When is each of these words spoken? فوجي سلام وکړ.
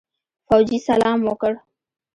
فوجي 0.47 0.77
سلام 0.87 1.19
وکړ. 1.29 1.53